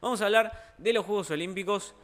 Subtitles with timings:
[0.00, 1.94] Vamos a hablar de los Juegos Olímpicos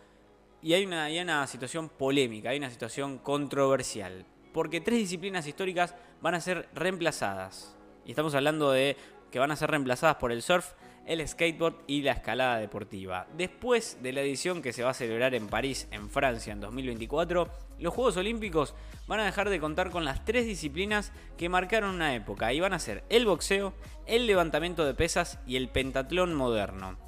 [0.60, 4.26] y hay una, hay una situación polémica, hay una situación controversial.
[4.52, 7.74] Porque tres disciplinas históricas van a ser reemplazadas.
[8.04, 8.98] Y estamos hablando de
[9.30, 10.74] que van a ser reemplazadas por el surf,
[11.06, 13.26] el skateboard y la escalada deportiva.
[13.34, 17.48] Después de la edición que se va a celebrar en París, en Francia, en 2024,
[17.78, 18.74] los Juegos Olímpicos
[19.06, 22.74] van a dejar de contar con las tres disciplinas que marcaron una época y van
[22.74, 23.72] a ser el boxeo,
[24.06, 27.05] el levantamiento de pesas y el pentatlón moderno.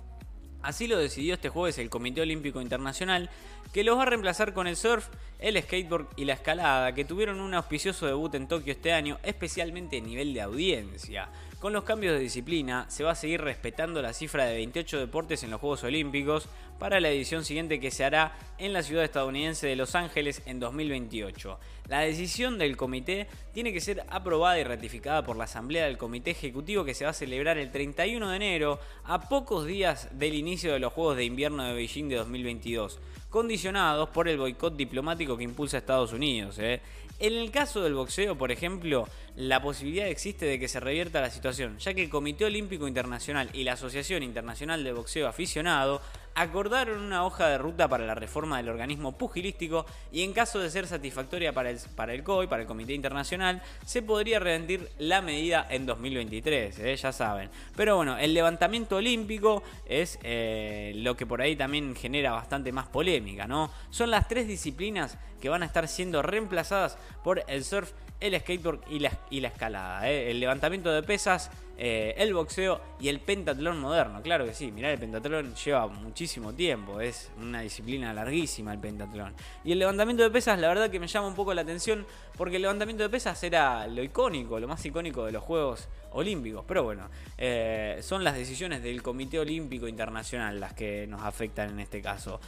[0.62, 3.30] Así lo decidió este jueves el Comité Olímpico Internacional,
[3.72, 7.40] que los va a reemplazar con el surf, el skateboard y la escalada, que tuvieron
[7.40, 11.28] un auspicioso debut en Tokio este año, especialmente a nivel de audiencia.
[11.60, 15.42] Con los cambios de disciplina, se va a seguir respetando la cifra de 28 deportes
[15.42, 19.66] en los Juegos Olímpicos para la edición siguiente que se hará en la ciudad estadounidense
[19.66, 21.58] de Los Ángeles en 2028.
[21.88, 26.30] La decisión del comité tiene que ser aprobada y ratificada por la Asamblea del Comité
[26.30, 30.72] Ejecutivo que se va a celebrar el 31 de enero, a pocos días del inicio
[30.72, 33.00] de los Juegos de Invierno de Beijing de 2022
[33.30, 36.58] condicionados por el boicot diplomático que impulsa Estados Unidos.
[36.58, 36.80] ¿eh?
[37.20, 41.30] En el caso del boxeo, por ejemplo, la posibilidad existe de que se revierta la
[41.30, 46.00] situación, ya que el Comité Olímpico Internacional y la Asociación Internacional de Boxeo Aficionado
[46.38, 50.70] acordaron una hoja de ruta para la reforma del organismo pugilístico y en caso de
[50.70, 55.20] ser satisfactoria para el, para el COI, para el Comité Internacional, se podría reventir la
[55.20, 56.96] medida en 2023, ¿eh?
[56.96, 57.50] ya saben.
[57.74, 62.86] Pero bueno, el levantamiento olímpico es eh, lo que por ahí también genera bastante más
[62.86, 63.72] polémica, ¿no?
[63.90, 68.80] Son las tres disciplinas que van a estar siendo reemplazadas por el surf, el skateboard
[68.90, 70.08] y la, escalada.
[70.10, 70.30] ¿eh?
[70.30, 74.20] El levantamiento de pesas, eh, el boxeo y el pentatlón moderno.
[74.22, 79.34] Claro que sí, mirar el pentatlón lleva muchísimo tiempo, es una disciplina larguísima el pentatlón.
[79.64, 82.56] Y el levantamiento de pesas, la verdad que me llama un poco la atención porque
[82.56, 86.64] el levantamiento de pesas era lo icónico, lo más icónico de los Juegos Olímpicos.
[86.66, 91.80] Pero bueno, eh, son las decisiones del Comité Olímpico Internacional las que nos afectan en
[91.80, 92.40] este caso.